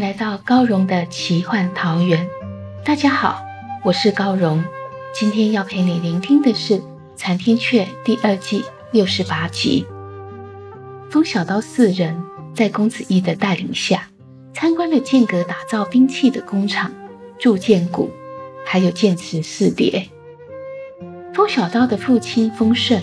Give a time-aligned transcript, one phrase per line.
[0.00, 2.28] 来到高荣的奇幻桃源。
[2.84, 3.42] 大家好，
[3.82, 4.62] 我是高荣。
[5.14, 6.78] 今天要陪你聆听的是
[7.16, 9.86] 《残天阙》第二季六十八集。
[11.08, 12.22] 风小刀四人
[12.54, 14.08] 在公子义的带领下，
[14.52, 16.92] 参观了剑阁打造兵器的工厂、
[17.38, 18.10] 铸剑谷，
[18.66, 20.08] 还有剑池四叠。
[21.32, 23.00] 风小刀的父亲风盛，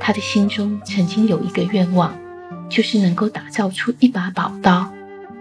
[0.00, 2.16] 他的心中曾经有一个愿望，
[2.70, 4.90] 就是能够打造出一把宝刀。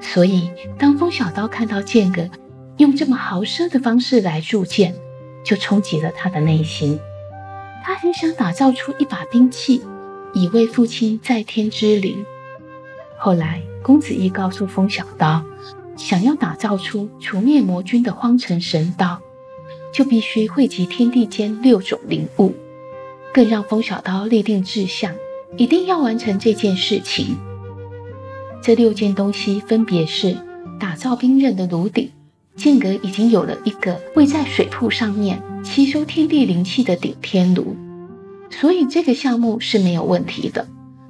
[0.02, 2.28] 所以，当风小刀看到剑阁
[2.78, 4.95] 用这么豪奢的方式来铸剑，
[5.44, 7.00] 就冲击了他的内心。
[7.83, 9.81] 他很想打造出一把兵器，
[10.33, 12.25] 以为父亲在天之灵。
[13.17, 15.44] 后来，公子义告诉风小刀，
[15.95, 19.19] 想要打造出除灭魔君的荒城神刀，
[19.94, 22.56] 就必须汇集天地间六种灵物，
[23.34, 25.13] 更让风小刀立定志向，
[25.58, 27.38] 一定要完成这件事情。
[28.61, 30.38] 这六件东西分别是
[30.79, 32.11] 打造兵刃的炉鼎，
[32.55, 37.75] 剑阁已经有了一个位在水瀑上面吸收天地灵气的顶天炉，
[38.49, 40.67] 所以这个项目是没有问题的。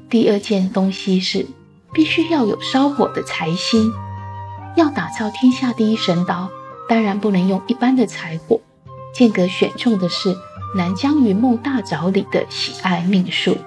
[0.09, 1.45] 第二件东西是
[1.91, 3.91] 必须要有烧火的柴薪，
[4.75, 6.49] 要打造天下第一神刀，
[6.87, 8.61] 当然不能用一般的柴火。
[9.13, 10.35] 剑阁选中的是
[10.75, 13.57] 南疆云梦大沼里的喜爱命树，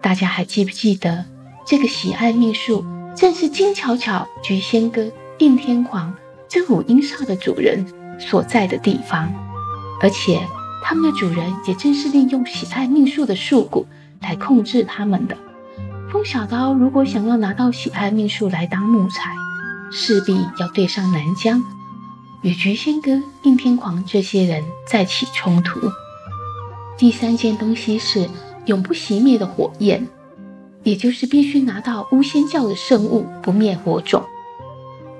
[0.00, 1.26] 大家还记不记得？
[1.66, 2.84] 这个喜爱命术，
[3.16, 6.14] 正是金巧巧、菊仙哥、应天狂
[6.48, 7.84] 这五阴煞的主人
[8.20, 9.32] 所在的地方，
[10.00, 10.40] 而且
[10.84, 13.84] 他们的主人也正是利用喜爱命术的树骨
[14.20, 15.36] 来控制他们的。
[16.08, 19.34] 风小刀如果想要拿到喜爱命术来当木材，
[19.90, 21.60] 势必要对上南疆，
[22.42, 25.80] 与菊仙哥、应天狂这些人再起冲突。
[26.96, 28.30] 第三件东西是
[28.66, 30.06] 永不熄灭的火焰。
[30.86, 34.22] 也就是必须拿到巫仙教的圣物不灭火种，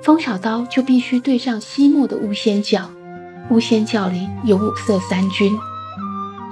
[0.01, 2.89] 风小刀就必须对上西莫的巫仙教。
[3.51, 5.53] 巫仙教里有五色三军，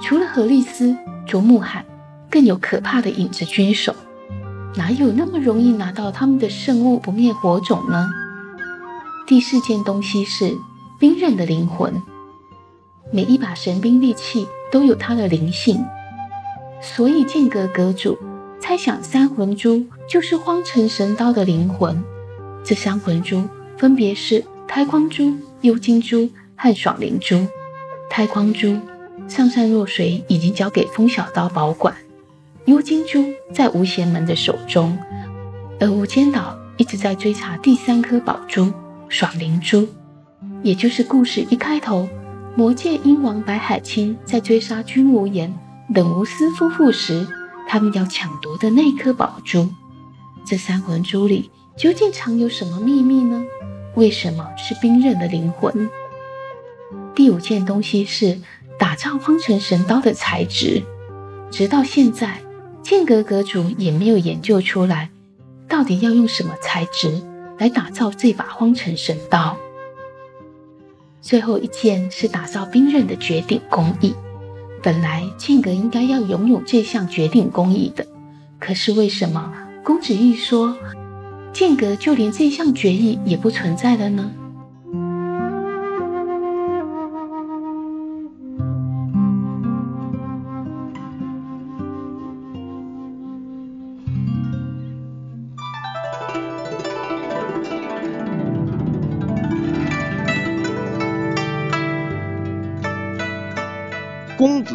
[0.03, 1.85] 除了何利斯、卓木罕，
[2.29, 3.95] 更有可怕的影子军手。
[4.75, 8.09] 哪有那么容易拿到他们的圣物不灭火种呢？
[9.25, 10.53] 第四件东西是
[10.99, 12.01] 兵刃的灵魂，
[13.13, 15.85] 每一把神兵利器都有它的灵性，
[16.81, 18.17] 所以剑阁阁主。
[18.67, 22.03] 猜想三魂珠就是荒城神刀的灵魂。
[22.63, 23.43] 这三魂珠
[23.77, 27.45] 分别是胎光珠、幽金珠和爽灵珠。
[28.09, 28.75] 胎光珠，
[29.27, 31.93] 上善若水已经交给风小刀保管；
[32.65, 34.97] 幽金珠在无邪门的手中，
[35.79, 38.73] 而无间岛一直在追查第三颗宝珠——
[39.07, 39.87] 爽灵珠，
[40.63, 42.09] 也就是故事一开头，
[42.55, 45.53] 魔界鹰王白海清在追杀君无言、
[45.93, 47.27] 冷无私夫妇时。
[47.67, 49.69] 他们要抢夺的那颗宝珠，
[50.45, 53.43] 这三魂珠里究竟藏有什么秘密呢？
[53.95, 55.89] 为什么是冰刃的灵魂？
[57.13, 58.39] 第五件东西是
[58.77, 60.83] 打造荒城神刀的材质，
[61.49, 62.41] 直到现在，
[62.83, 65.09] 剑阁阁主也没有研究出来，
[65.67, 67.21] 到底要用什么材质
[67.57, 69.57] 来打造这把荒城神刀。
[71.21, 74.13] 最后一件是打造冰刃的绝顶工艺。
[74.85, 78.05] 本来剑阁应该要拥有这项决定工艺的，
[78.59, 79.51] 可是为什么
[79.83, 80.77] 公子玉说
[81.51, 84.31] 剑阁就连这项决议也不存在了呢？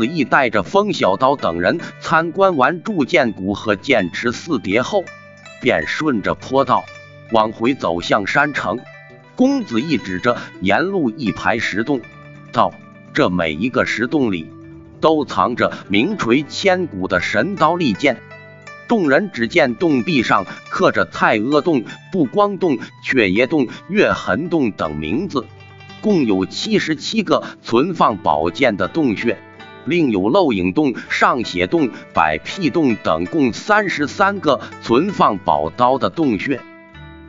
[0.01, 5.05] 子义带着风小刀等人参观完铸剑谷和剑池四叠后，
[5.61, 6.85] 便顺着坡道
[7.33, 8.79] 往回走向山城。
[9.37, 12.01] 公子义指着沿路一排石洞
[12.51, 12.73] 道
[13.13, 14.51] ：“这每一个石洞里
[15.03, 18.17] 都藏着名垂千古的神刀利剑。
[18.89, 25.45] 众人只见洞壁上刻着太阿洞、不光洞、雀爷洞、月痕洞等名字，
[26.01, 29.39] 共有七十七个存放宝剑的洞穴，
[29.85, 36.61] 另有漏影洞、上血洞、百辟洞等共三十三个存放宝刀的洞穴。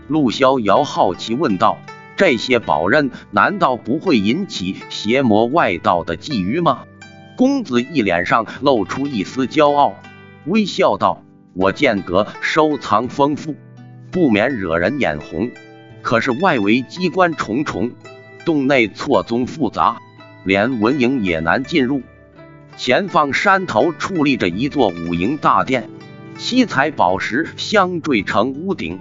[0.08, 1.78] 陆逍遥好奇问道
[2.18, 6.84] ：“这些宝刃难道不会引起邪魔外道的觊觎吗？”
[7.38, 9.96] 公子一脸上露出一丝骄傲，
[10.46, 11.24] 微笑道。
[11.54, 13.56] 我剑阁收藏丰富，
[14.10, 15.52] 不免惹人眼红。
[16.02, 17.92] 可是外围机关重重，
[18.46, 19.98] 洞内错综复杂，
[20.46, 22.02] 连文营也难进入。
[22.82, 25.88] 前方山头矗立着一座五营大殿，
[26.40, 29.00] 七彩宝石相缀成屋顶，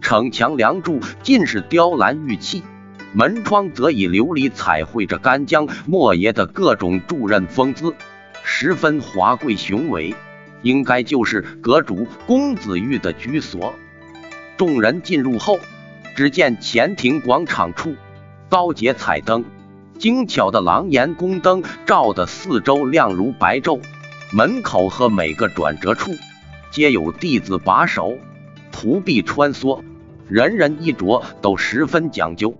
[0.00, 2.64] 城墙梁柱尽是雕栏玉砌，
[3.12, 7.94] 门窗则以琉璃彩绘着干将莫邪的各种柱刃风姿，
[8.42, 10.12] 十分华贵雄伟。
[10.62, 13.74] 应该就是阁主公子玉的居所。
[14.56, 15.60] 众人进入后，
[16.16, 17.94] 只见前庭广场处
[18.48, 19.44] 高洁彩灯，
[20.00, 23.80] 精巧的狼檐宫灯照得四周亮如白昼。
[24.32, 26.12] 门口和每个转折处
[26.70, 28.14] 皆有弟子把守，
[28.72, 29.82] 仆婢穿梭，
[30.26, 32.56] 人人衣着都十分讲究。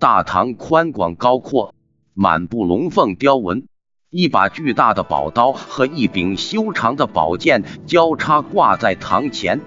[0.00, 1.72] 大堂宽广高阔，
[2.12, 3.68] 满布龙凤雕纹。
[4.10, 9.60] 一把巨大的宝刀和一柄修长的宝剑交叉挂在堂前，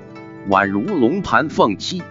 [0.49, 2.01] 宛如龙盘凤栖。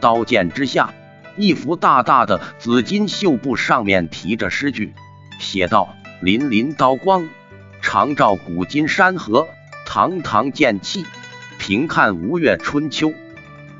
[0.00, 0.92] 刀剑之下，
[1.40, 4.92] 一幅大大的紫金绣布，上面题着诗句，
[5.38, 7.30] 写道：“凛凛刀光，
[7.80, 9.46] 长照古今山河；
[9.86, 11.06] 堂堂剑气，
[11.58, 13.14] 平看吴越春秋。”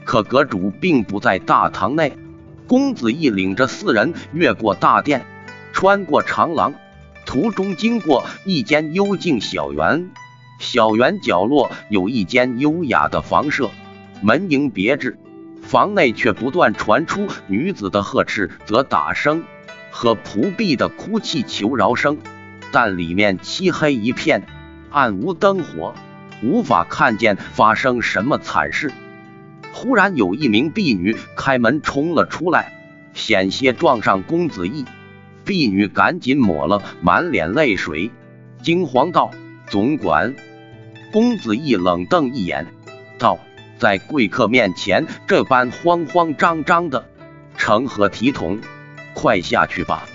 [0.07, 2.17] 可阁主并不在大堂内。
[2.67, 5.27] 公子义领着四人越过大殿，
[5.75, 6.73] 穿过长廊。
[7.27, 10.11] 途中经过一间幽静小园，
[10.59, 13.71] 小园角落有一间优雅的房舍，
[14.23, 15.19] 门迎别致，
[15.71, 19.45] 房内却不断传出女子的呵斥责打声
[19.93, 22.19] 和仆婢的哭泣求饶声，
[22.73, 24.43] 但里面漆黑一片，
[24.91, 25.95] 暗无灯火，
[26.43, 28.93] 无法看见发生什么惨事。
[29.73, 32.73] 忽然有一名婢女开门冲了出来，
[33.15, 34.85] 险些撞上公子义。
[35.45, 38.11] 婢女赶紧抹了满脸泪水，
[38.61, 39.31] 惊慌道
[39.71, 40.35] ：“总管！”
[41.13, 42.67] 公子义冷瞪一眼，
[43.21, 43.39] 道
[43.81, 47.07] ：“在贵客面前这般慌慌张张的，
[47.57, 48.61] 成何体统？
[49.15, 50.07] 快下去吧！”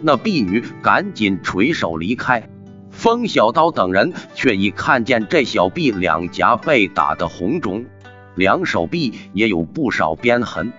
[0.00, 2.48] 那婢女赶紧垂手离开。
[2.90, 7.86] 风小刀等人却已看见这小婢两颊被打得红肿，
[8.34, 10.72] 两手臂也有不少鞭痕。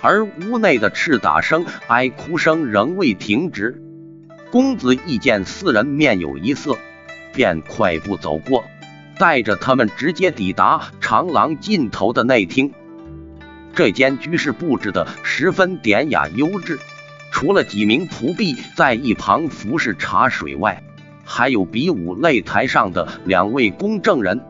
[0.00, 3.82] 而屋内的叱打声、哀哭声仍未停止。
[4.50, 6.76] 公子一见四人面有一色，
[7.32, 8.64] 便快步走过，
[9.18, 12.72] 带着他们直接抵达长廊尽头的内厅。
[13.74, 16.78] 这间居室布置的十分典雅优质，
[17.30, 20.82] 除了几名仆婢在一旁服侍茶水外，
[21.24, 24.40] 还有比武擂台上的两位公证人。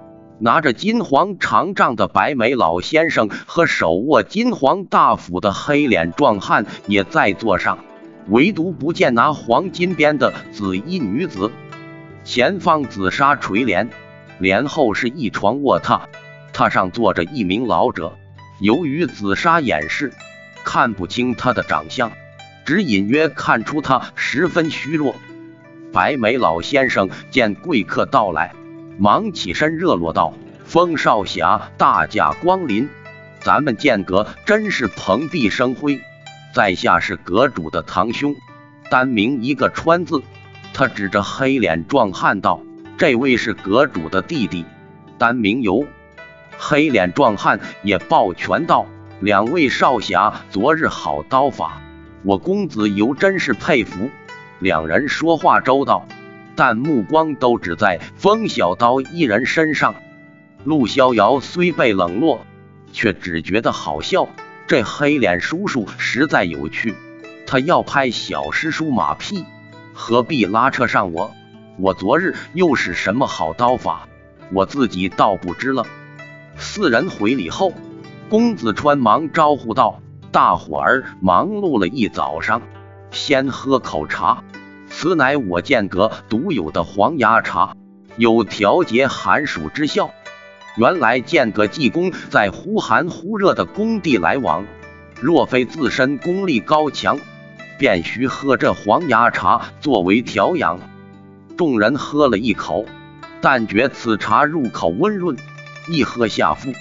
[0.40, 7.80] 拿着金黄长杖的白眉老先生和手握金黄大斧的黑脸壮汉也在座上，
[8.28, 11.50] 唯独不见拿黄金鞭的紫衣女子。
[12.22, 13.90] 前方紫砂垂帘，
[14.38, 16.02] 帘后是一床卧榻，
[16.52, 18.16] 榻上坐着一名老者。
[18.60, 20.12] 由于紫砂掩饰，
[20.64, 22.10] 看不清他的长相，
[22.64, 25.14] 只隐约看出他十分虚弱。
[25.92, 28.52] 白眉老先生见贵客到来。
[28.98, 30.34] 忙起身，热络道
[30.66, 32.88] ：“风少侠大驾光临，
[33.40, 36.00] 咱们剑阁真是蓬荜生辉。
[36.52, 38.34] 在下是阁主的堂兄，
[38.90, 40.22] 单名一个川字。”
[40.74, 42.60] 他指着黑脸壮汉道
[42.98, 44.66] ：“这位是阁主的弟弟，
[45.16, 45.86] 单名游。”
[46.58, 48.86] 黑脸壮汉也抱拳道
[49.22, 51.80] ：“两位少侠昨日好刀法，
[52.24, 54.10] 我公子游真是佩服。”
[54.58, 56.06] 两人说话周到。
[56.56, 59.94] 但目光都只在风小刀一人身上。
[60.64, 62.44] 陆逍遥虽被冷落，
[62.92, 64.28] 却只觉得好笑。
[64.66, 66.96] 这黑脸叔叔实在有趣。
[67.46, 69.44] 他要拍小师叔马屁，
[69.94, 71.32] 何必拉扯上我？
[71.80, 74.08] 我昨日又是什么好刀法，
[74.52, 75.86] 我自己倒不知了。
[76.56, 77.72] 四人回礼后，
[78.28, 80.00] 公子川忙招呼道
[80.32, 82.62] ：“大伙儿忙碌了一早上，
[83.12, 84.42] 先喝口茶。”
[84.90, 87.76] 此乃我剑阁独有的黄芽茶，
[88.16, 90.10] 有调节寒暑之效。
[90.76, 94.64] 原来剑阁技工在忽寒忽热的工地来往，
[95.20, 97.20] 若非自身功力高强，
[97.78, 100.80] 便需喝这黄芽茶作为调养。
[101.58, 102.84] 众人喝了一口，
[103.40, 105.36] 但觉此茶入口温润，
[105.88, 106.72] 一喝下腹，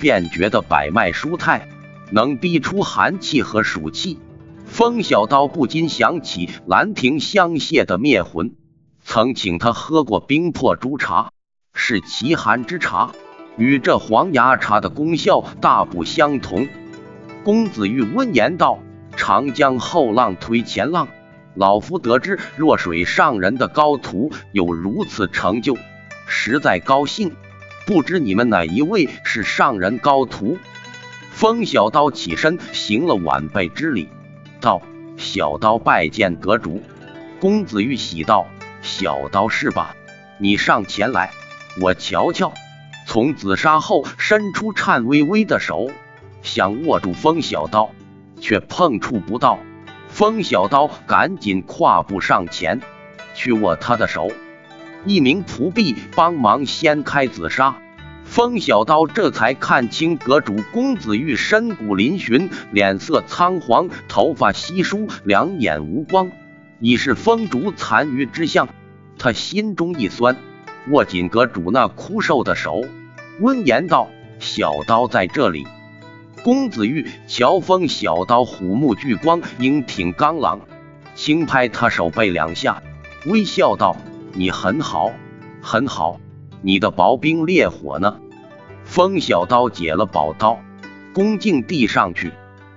[0.00, 1.68] 便觉得百脉舒泰，
[2.10, 4.18] 能逼出寒气和暑气。
[4.64, 8.54] 风小刀不禁想起兰亭香榭的灭魂，
[9.02, 11.30] 曾请他喝过冰破朱茶，
[11.74, 13.12] 是奇寒之茶，
[13.58, 16.66] 与这黄芽茶的功效大不相同。
[17.44, 18.78] 公子玉温言道
[19.18, 21.08] ：“长江后浪推前浪。”
[21.54, 25.76] 老夫得知若水上人的高徒有如此成就，
[26.26, 27.34] 实在高兴。
[27.86, 30.58] 不知你们哪一位是上人高徒？
[31.30, 34.08] 风小刀起身行了晚辈之礼，
[34.60, 34.80] 道
[35.18, 36.82] ：“小刀拜见阁主。”
[37.40, 38.46] 公子玉喜道
[38.80, 39.94] ：“小刀是吧？
[40.38, 41.30] 你上前来，
[41.80, 42.52] 我瞧瞧。”
[43.06, 45.90] 从紫砂后伸出颤巍巍的手，
[46.42, 47.90] 想握住风小刀，
[48.40, 49.58] 却碰触不到。
[50.14, 52.80] 风小刀赶紧跨步上前
[53.34, 54.30] 去握他的手，
[55.04, 57.74] 一名仆婢帮忙掀开紫纱。
[58.22, 66.30] 风小刀这才看清阁主公子玉身骨嶙峋，脸色苍黄，头发稀疏，两眼无光，
[66.78, 68.68] 已是风烛残余之相。
[69.18, 70.36] 他心中一酸，
[70.90, 72.82] 握紧阁主那枯瘦的手，
[73.40, 75.66] 温言道：“小刀在这里。”
[76.44, 80.60] 公子玉乔峰小刀虎目聚光，英挺刚朗，
[81.14, 82.82] 轻拍他手背两下，
[83.24, 83.96] 微笑道
[84.36, 85.10] ：“你很好，
[85.62, 86.20] 很好。
[86.60, 88.18] 你的薄冰烈火呢？”
[88.84, 90.60] 风小刀解了宝刀，
[91.14, 92.30] 恭敬递上去，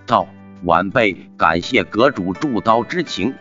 [0.05, 0.29] 道
[0.63, 3.35] ：“晚辈感谢阁主铸刀之情。”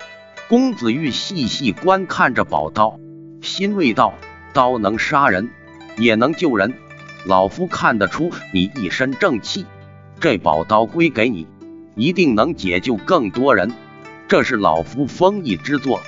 [0.51, 2.99] 公子玉细细观看着宝刀，
[3.43, 4.13] 欣慰道
[4.53, 5.51] ：“刀能杀人，
[5.97, 6.75] 也能救人。
[7.25, 9.67] 老夫看得出你一身正气。”
[10.19, 11.47] 这宝刀归给你，
[11.95, 13.71] 一定能解救更多人。
[14.29, 16.01] 这是老夫封印之作，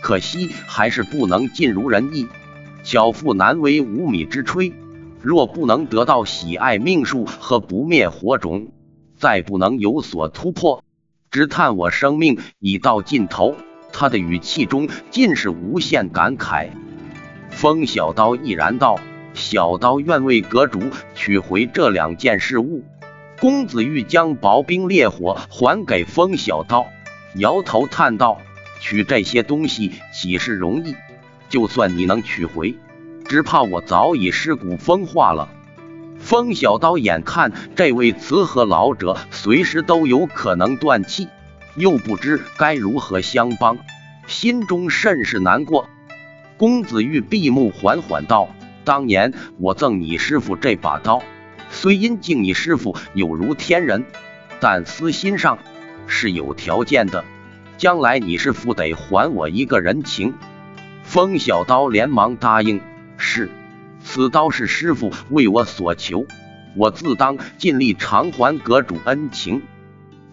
[0.00, 2.26] 可惜还是不能尽如人意。
[2.84, 4.72] 巧妇难为无米之炊，
[5.20, 8.68] 若不能得到喜爱命数和不灭火种，
[9.16, 10.84] 再不能有所突破，
[11.30, 13.56] 只叹我生命已到尽头。
[13.92, 16.68] 他的语气中尽是无限感慨。
[17.50, 19.00] 风小刀毅然道
[19.34, 20.80] ：“小刀愿为阁主
[21.14, 22.84] 取回这两件事物。”
[23.38, 26.86] 公子玉将薄冰烈火还给风小刀，
[27.34, 28.40] 摇头叹道
[28.80, 30.96] ：“取这些东西岂是容易？
[31.50, 32.74] 就算你能取回，
[33.26, 35.50] 只怕我早已尸骨风化了。”
[36.18, 41.28] 风小刀眼看这位慈和老者随时都有可能断气，
[41.74, 43.76] 又不知该如何相帮，
[44.26, 45.90] 心中甚是难过。
[46.56, 48.48] 公子玉闭目缓缓道
[48.82, 51.22] ：“当年我赠你师傅这把刀。”
[51.76, 54.06] 虽因敬你师傅有如天人，
[54.60, 55.58] 但私心上
[56.06, 57.22] 是有条件的。
[57.76, 60.32] 将来你师傅得还我一个人情。
[61.02, 62.80] 风小刀连忙答应
[63.18, 63.50] ：“是，
[64.02, 66.26] 此刀是师傅为我所求，
[66.76, 69.62] 我自当尽力偿还阁主恩情。”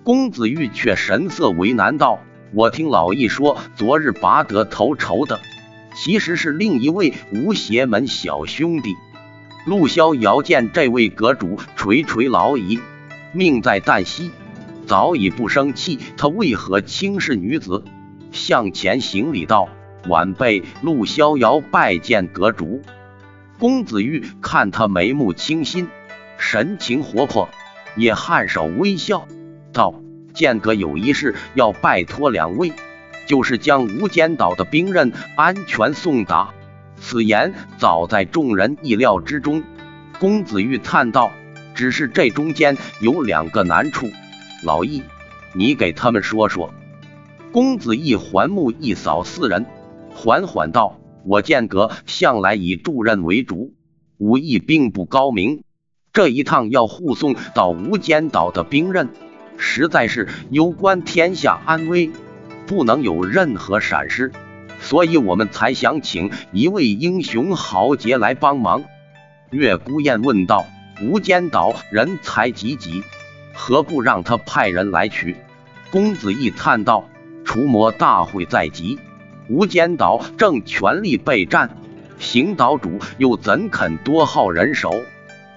[0.04, 2.22] 公子玉却神色为难道
[2.56, 5.42] ：“我听老易说，昨日拔得头筹的，
[5.94, 8.96] 其实是另一位无邪门小兄弟。”
[9.65, 12.79] 陆逍遥见这位阁主垂垂老矣，
[13.32, 14.29] 命在旦夕，
[14.86, 15.98] 早已不生气。
[16.17, 17.84] 他为何轻视女子？
[18.34, 19.70] 向前行礼道
[20.10, 22.82] ：“晚辈陆逍遥拜见阁主。”
[23.58, 25.88] 公子玉看他眉目清新，
[26.38, 27.48] 神情活泼，
[27.96, 29.25] 也颔首微笑，
[29.72, 29.93] 道
[30.34, 32.74] ：“剑阁有一事要拜托两位，
[33.27, 36.53] 就是将无间岛的兵刃安全送达。”
[37.04, 39.62] 此言早在众人意料之中。
[40.20, 41.32] 公子玉叹道
[41.76, 44.10] ：“只是这中间有两个难处，
[44.64, 45.04] 老易，
[45.54, 46.74] 你给他们说说。”
[47.52, 49.66] 公子义环目一扫四人，
[50.16, 53.74] 缓缓道：“我剑阁向来以助刃为主，
[54.18, 55.62] 武艺并不高明。
[56.14, 59.10] 这一趟要护送到无间岛的兵刃，
[59.58, 62.12] 实在是攸关天下安危，
[62.66, 64.32] 不能有任何闪失。”
[64.84, 68.84] 所以我们才想请一位英雄豪杰来帮忙。
[69.50, 70.66] 月孤雁问道
[71.02, 73.02] ：“无间岛人才济济，
[73.54, 75.38] 何不让他派人来取？”
[75.90, 77.08] 公子义叹道
[77.46, 79.00] ：“除魔大会在即，
[79.48, 81.78] 无间岛正全力备战，
[82.20, 84.94] 行岛主又怎肯多耗人手？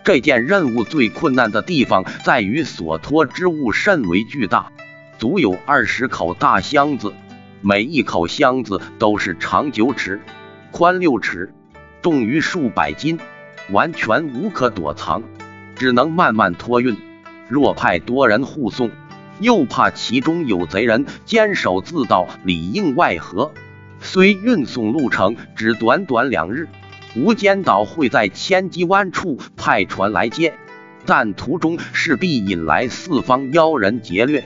[0.04, 4.71] 这件任务最困难的地方在于所托之物甚为巨大，
[5.18, 7.12] 足有二十口大箱子。”
[7.62, 10.20] 每一口箱子都是长九尺、
[10.70, 11.52] 宽六尺、
[12.02, 13.18] 重于数百斤，
[13.70, 15.22] 完全无可躲藏，
[15.75, 16.96] 只能慢慢托运。
[17.48, 18.90] 若派多人护送，
[19.40, 23.52] 又怕其中有贼人坚守自盗，里应外合。
[24.00, 26.68] 虽运送路程只短短两日，
[27.16, 30.54] 无间岛会在千机湾处派船来接，
[31.06, 34.44] 但途中势必引来四方妖人劫掠。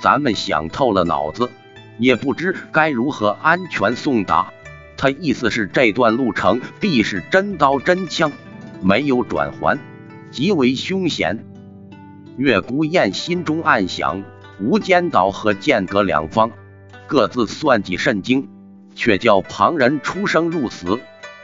[0.00, 1.50] 咱们想透了脑子，
[2.00, 4.52] 也不知该如何安全送达。
[4.96, 8.32] 他意思是这段路程必是真刀真枪，
[8.82, 9.78] 没有转环，
[10.30, 11.44] 极为凶险。
[12.36, 14.24] 月孤雁心中暗想：
[14.60, 16.50] 无间岛和剑阁两方
[17.06, 18.48] 各自算计甚精，
[18.94, 20.98] 却叫旁人出生入死，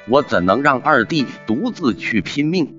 [0.09, 2.75] 我怎能让二弟独自去拼命？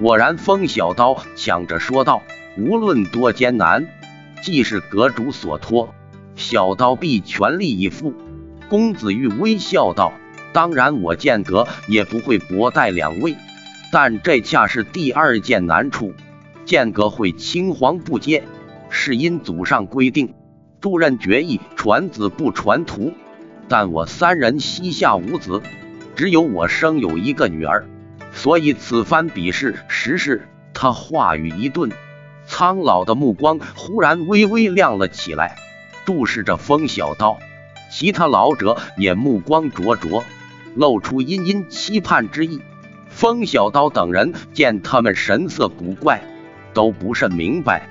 [0.00, 2.22] 果然，风小刀抢着说道
[2.56, 3.86] ：“无论多艰难。”
[4.42, 5.94] 既是阁主所托，
[6.40, 8.14] 小刀必全力以赴。
[8.68, 10.14] 公子玉微笑道
[10.52, 13.36] ：“当然，我剑阁也不会薄待两位，
[13.92, 16.14] 但这恰是第二件难处。
[16.64, 18.42] 剑阁会青黄不接，
[18.88, 20.34] 是因祖上规定，
[20.80, 23.12] 助任决议传子不传徒。
[23.68, 25.60] 但我三人膝下无子，
[26.16, 27.86] 只有我生有一个女儿，
[28.32, 31.90] 所以此番比试实是……”他话语一顿。
[32.46, 35.56] 苍老的目光忽然微微亮了起来，
[36.10, 37.38] 注视着风小刀。
[37.88, 40.24] 其他老者也目光灼灼，
[40.74, 42.60] 露出殷殷期盼之意。
[43.10, 46.20] 风小刀等人见他们神色古怪，
[46.74, 47.88] 都不甚明白。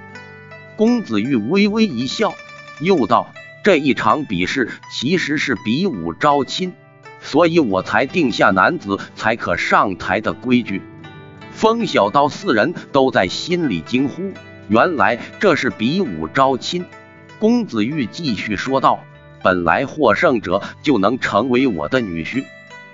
[0.75, 2.33] 公子玉微微一笑，
[2.81, 3.31] 又道
[3.63, 6.73] ：“这一场比试其实是比武招亲，
[7.21, 10.81] 所以我才定下男子才可上台的规矩。”
[11.55, 14.33] 风小刀四人都在心里惊呼。
[14.67, 16.83] 原来这是比武招亲。
[17.39, 18.99] 公子玉继续说道
[19.41, 22.43] ：“本来获胜者就能成为我的女婿，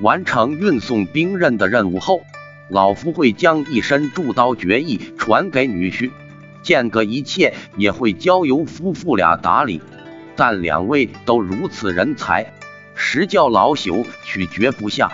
[0.01, 2.21] 完成运送兵刃的任务后，
[2.69, 6.11] 老夫会将一身铸刀绝艺传给女婿，
[6.61, 9.81] 间隔一切也会交由夫妇俩打理。
[10.35, 12.53] 但两位都如此人才，
[12.93, 15.11] 实叫老朽取决不下。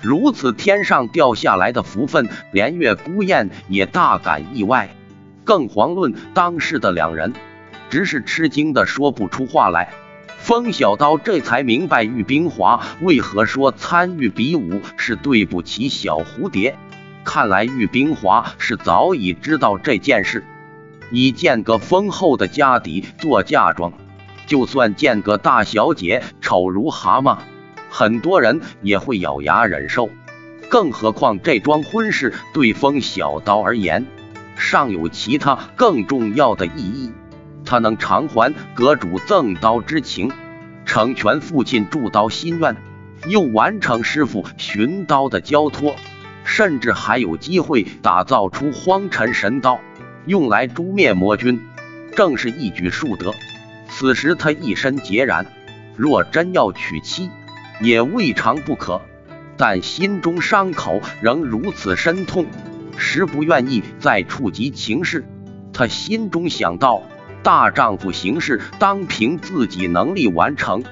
[0.00, 4.88] 如此天上掉下来的福分，连月孤雁也大感意外。”
[5.44, 7.34] 更遑论当世的两人，
[7.90, 9.92] 只是吃惊的说不出话来。
[10.38, 16.76] 风小刀这才明白玉冰华为何说参与比武是对不起小蝴蝶。
[17.24, 20.44] 看来玉冰华是早已知道这件事。
[21.10, 23.92] 以建个丰厚的家底做嫁妆，
[24.46, 27.38] 就算建个大小姐丑如蛤蟆，
[27.88, 30.10] 很多人也会咬牙忍受。
[30.68, 34.06] 更何况这桩婚事对风小刀而言，
[34.56, 37.12] 尚有其他更重要的意义，
[37.64, 40.30] 他能偿还阁主赠刀之情，
[40.84, 42.76] 成全父亲铸刀心愿，
[43.26, 45.96] 又完成师傅寻刀的交托，
[46.44, 49.80] 甚至还有机会打造出荒尘神刀，
[50.26, 51.60] 用来诛灭魔君，
[52.14, 53.32] 正是一举数得。
[53.88, 55.46] 此时他一身孑然，
[55.96, 57.30] 若真要娶妻，
[57.80, 59.00] 也未尝不可，
[59.56, 62.46] 但心中伤口仍如此深痛。
[62.96, 65.24] 实不愿意再触及情事，
[65.72, 67.02] 他心中想到：
[67.44, 70.82] 大丈夫行事当凭自己能力完成，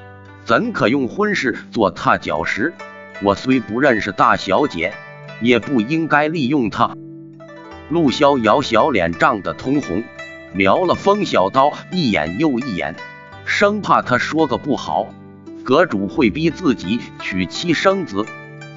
[0.44, 2.74] 怎可用婚事做踏脚石？
[3.22, 4.92] 我虽不认识大小姐，
[5.40, 6.94] 也不应该利用她。
[7.88, 10.04] 陆逍遥小脸涨得通红，
[10.52, 12.94] 瞄了风小刀一眼又一眼，
[13.46, 15.06] 生怕他说个不好，
[15.64, 18.26] 阁主会逼自己娶妻生子，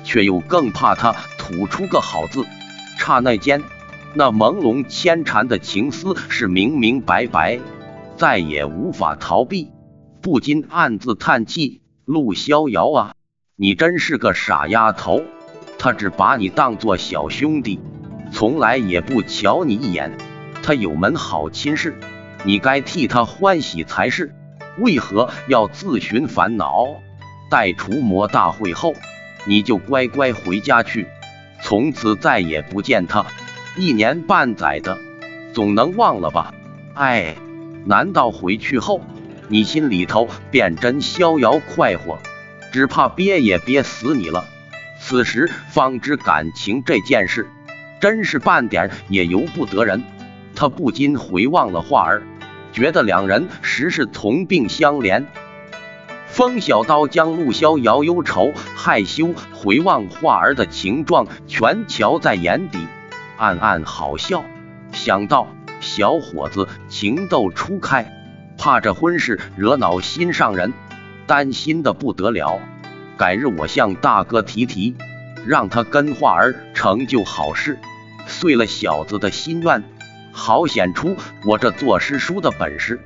[0.06, 2.46] 却又更怕他吐出个好字。
[2.98, 3.62] 刹那间，
[4.18, 7.60] 那朦胧牵缠的情思是明明白白，
[8.16, 9.74] 再也无法逃避，
[10.22, 13.14] 不禁暗自叹气：“陆逍遥啊，
[13.58, 15.22] 你真是个傻丫头！
[15.78, 17.82] 他只把你当做小兄弟，
[18.32, 20.18] 从来也不瞧你一眼。
[20.64, 22.00] 他有门好亲事，
[22.46, 24.34] 你该替他欢喜才是，
[24.80, 26.86] 为何要自寻烦恼？
[27.50, 28.94] 待除魔大会后，
[29.46, 31.06] 你就乖乖回家去。”
[31.62, 33.26] 从此再也不见他，
[33.78, 34.98] 一年半载的，
[35.54, 36.54] 总能忘了吧？
[36.94, 37.36] 哎，
[37.86, 39.02] 难道回去后
[39.50, 42.18] 你心里头便真逍遥快活？
[42.72, 44.46] 只怕憋也憋死你了。
[45.00, 47.50] 此时方知感情这件事，
[48.00, 50.02] 真是半点也由不得人。
[50.56, 52.24] 他不禁回望了画儿，
[52.72, 55.26] 觉得两人实是同病相怜。
[56.28, 62.80] 风小刀将陆逍遥忧愁、害羞、回望画儿的情状全瞧在眼底，
[63.38, 64.44] 暗暗好笑，
[64.92, 65.48] 想到
[65.82, 68.12] 小伙子情窦初开，
[68.58, 70.74] 怕这婚事惹恼心上人，
[71.28, 72.60] 担心的不得了。
[73.18, 74.96] 改日我向大哥提提，
[75.46, 77.80] 让他跟画儿成就好事，
[78.26, 79.84] 遂了小子的心愿，
[80.32, 83.00] 好显出我这做诗书的本事，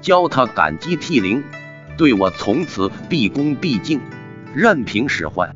[0.00, 1.42] 教他感激涕零。
[1.96, 4.00] 对我从此毕恭毕敬，
[4.54, 5.54] 任凭使唤。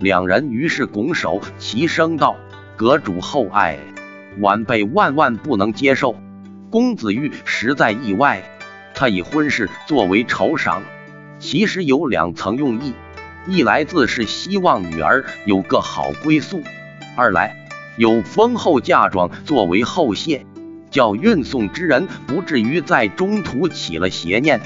[0.00, 2.36] 两人于是拱手齐声道
[2.78, 3.76] ：“阁主厚爱，
[4.38, 6.14] 晚辈万万不能接受。”
[6.70, 8.40] 公子玉实在意外，
[8.94, 10.84] 他以婚事作为酬赏，
[11.40, 12.94] 其实有两层用意：
[13.48, 16.58] 一来自是希望女儿有个好归宿；
[17.16, 17.56] 二来
[17.96, 20.46] 有丰厚嫁妆作为后谢，
[20.88, 24.60] 叫运送之人不至于在中途起了邪念。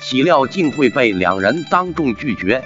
[0.00, 2.64] 岂料竟会被两人当众拒绝。